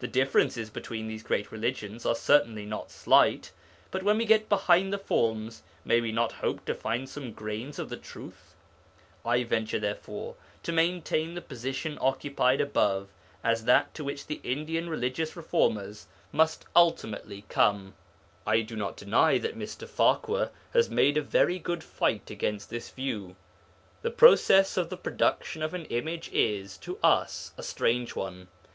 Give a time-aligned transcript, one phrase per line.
[0.00, 3.50] The differences between these great religions are certainly not slight.
[3.90, 7.78] But when we get behind the forms, may we not hope to find some grains
[7.78, 8.54] of the truth?
[9.24, 10.34] I venture, therefore,
[10.64, 13.08] to maintain the position occupied above
[13.42, 17.94] as that to which Indian religious reformers must ultimately come.
[18.46, 19.88] I do not deny that Mr.
[19.88, 23.36] Farquhar has made a very good fight against this view.
[24.02, 28.48] The process of the production of an image is, to us, a strange one.